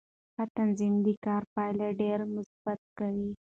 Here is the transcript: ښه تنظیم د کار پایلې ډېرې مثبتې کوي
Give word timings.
ښه 0.33 0.43
تنظیم 0.57 0.93
د 1.05 1.07
کار 1.25 1.43
پایلې 1.53 1.89
ډېرې 2.01 2.25
مثبتې 2.35 2.87
کوي 2.97 3.29